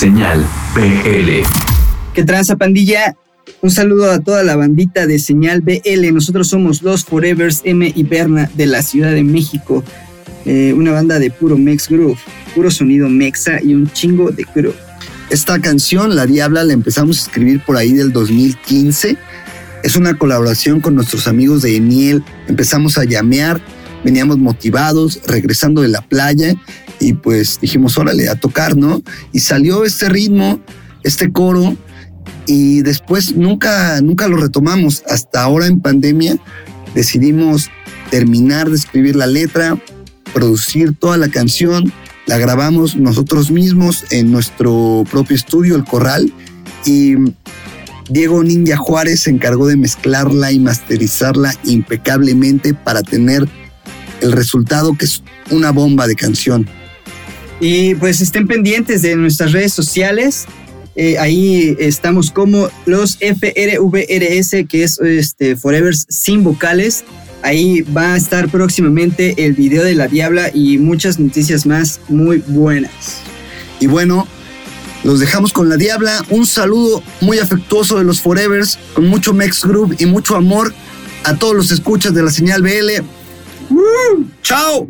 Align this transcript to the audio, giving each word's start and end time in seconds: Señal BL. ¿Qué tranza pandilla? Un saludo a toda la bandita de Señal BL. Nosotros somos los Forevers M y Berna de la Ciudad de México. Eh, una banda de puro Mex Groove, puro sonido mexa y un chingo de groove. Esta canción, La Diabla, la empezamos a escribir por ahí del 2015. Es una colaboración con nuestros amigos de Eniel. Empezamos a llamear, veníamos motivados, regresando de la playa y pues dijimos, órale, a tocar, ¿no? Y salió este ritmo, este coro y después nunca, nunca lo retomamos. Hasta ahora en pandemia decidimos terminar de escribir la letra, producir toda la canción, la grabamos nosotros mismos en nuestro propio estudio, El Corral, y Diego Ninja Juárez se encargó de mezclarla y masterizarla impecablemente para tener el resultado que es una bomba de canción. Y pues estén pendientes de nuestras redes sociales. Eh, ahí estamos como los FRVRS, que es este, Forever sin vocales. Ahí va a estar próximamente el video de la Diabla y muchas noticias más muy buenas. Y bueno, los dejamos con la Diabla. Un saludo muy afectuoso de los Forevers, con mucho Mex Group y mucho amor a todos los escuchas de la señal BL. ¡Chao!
Señal 0.00 0.46
BL. 0.74 1.44
¿Qué 2.14 2.24
tranza 2.24 2.56
pandilla? 2.56 3.16
Un 3.60 3.70
saludo 3.70 4.10
a 4.10 4.20
toda 4.20 4.42
la 4.42 4.56
bandita 4.56 5.06
de 5.06 5.18
Señal 5.18 5.60
BL. 5.60 6.14
Nosotros 6.14 6.48
somos 6.48 6.80
los 6.80 7.04
Forevers 7.04 7.60
M 7.64 7.92
y 7.94 8.02
Berna 8.02 8.50
de 8.54 8.64
la 8.64 8.80
Ciudad 8.80 9.12
de 9.12 9.22
México. 9.22 9.84
Eh, 10.46 10.72
una 10.74 10.92
banda 10.92 11.18
de 11.18 11.30
puro 11.30 11.58
Mex 11.58 11.90
Groove, 11.90 12.18
puro 12.54 12.70
sonido 12.70 13.10
mexa 13.10 13.62
y 13.62 13.74
un 13.74 13.92
chingo 13.92 14.30
de 14.30 14.46
groove. 14.54 14.78
Esta 15.28 15.60
canción, 15.60 16.16
La 16.16 16.24
Diabla, 16.24 16.64
la 16.64 16.72
empezamos 16.72 17.18
a 17.18 17.22
escribir 17.24 17.60
por 17.62 17.76
ahí 17.76 17.92
del 17.92 18.10
2015. 18.10 19.18
Es 19.82 19.96
una 19.96 20.16
colaboración 20.16 20.80
con 20.80 20.94
nuestros 20.94 21.28
amigos 21.28 21.60
de 21.60 21.76
Eniel. 21.76 22.24
Empezamos 22.48 22.96
a 22.96 23.04
llamear, 23.04 23.60
veníamos 24.02 24.38
motivados, 24.38 25.20
regresando 25.26 25.82
de 25.82 25.88
la 25.88 26.00
playa 26.00 26.54
y 27.00 27.14
pues 27.14 27.58
dijimos, 27.60 27.98
órale, 27.98 28.28
a 28.28 28.36
tocar, 28.36 28.76
¿no? 28.76 29.02
Y 29.32 29.40
salió 29.40 29.84
este 29.84 30.08
ritmo, 30.08 30.60
este 31.02 31.32
coro 31.32 31.76
y 32.46 32.82
después 32.82 33.34
nunca, 33.34 34.00
nunca 34.02 34.28
lo 34.28 34.36
retomamos. 34.36 35.02
Hasta 35.08 35.42
ahora 35.42 35.66
en 35.66 35.80
pandemia 35.80 36.36
decidimos 36.94 37.70
terminar 38.10 38.68
de 38.68 38.76
escribir 38.76 39.16
la 39.16 39.26
letra, 39.26 39.78
producir 40.32 40.94
toda 40.94 41.16
la 41.16 41.28
canción, 41.28 41.92
la 42.26 42.38
grabamos 42.38 42.96
nosotros 42.96 43.50
mismos 43.50 44.04
en 44.10 44.30
nuestro 44.30 45.04
propio 45.10 45.36
estudio, 45.36 45.76
El 45.76 45.84
Corral, 45.84 46.32
y 46.84 47.14
Diego 48.08 48.42
Ninja 48.42 48.76
Juárez 48.76 49.20
se 49.20 49.30
encargó 49.30 49.66
de 49.68 49.76
mezclarla 49.76 50.52
y 50.52 50.58
masterizarla 50.58 51.54
impecablemente 51.64 52.74
para 52.74 53.02
tener 53.02 53.48
el 54.20 54.32
resultado 54.32 54.94
que 54.94 55.04
es 55.04 55.22
una 55.50 55.70
bomba 55.70 56.06
de 56.06 56.16
canción. 56.16 56.68
Y 57.60 57.94
pues 57.96 58.20
estén 58.20 58.46
pendientes 58.46 59.02
de 59.02 59.14
nuestras 59.16 59.52
redes 59.52 59.72
sociales. 59.72 60.46
Eh, 60.96 61.18
ahí 61.18 61.76
estamos 61.78 62.30
como 62.30 62.68
los 62.86 63.18
FRVRS, 63.18 64.66
que 64.68 64.82
es 64.82 64.98
este, 65.00 65.56
Forever 65.56 65.94
sin 65.94 66.42
vocales. 66.42 67.04
Ahí 67.42 67.82
va 67.82 68.14
a 68.14 68.16
estar 68.16 68.48
próximamente 68.48 69.46
el 69.46 69.52
video 69.52 69.84
de 69.84 69.94
la 69.94 70.08
Diabla 70.08 70.50
y 70.52 70.78
muchas 70.78 71.18
noticias 71.18 71.66
más 71.66 72.00
muy 72.08 72.42
buenas. 72.46 73.18
Y 73.78 73.86
bueno, 73.86 74.26
los 75.04 75.20
dejamos 75.20 75.52
con 75.52 75.68
la 75.68 75.76
Diabla. 75.76 76.24
Un 76.30 76.46
saludo 76.46 77.02
muy 77.20 77.38
afectuoso 77.38 77.98
de 77.98 78.04
los 78.04 78.20
Forevers, 78.20 78.78
con 78.94 79.06
mucho 79.06 79.32
Mex 79.32 79.64
Group 79.64 79.96
y 79.98 80.06
mucho 80.06 80.36
amor 80.36 80.74
a 81.24 81.36
todos 81.36 81.54
los 81.54 81.70
escuchas 81.70 82.14
de 82.14 82.22
la 82.22 82.30
señal 82.30 82.62
BL. 82.62 83.02
¡Chao! 84.42 84.88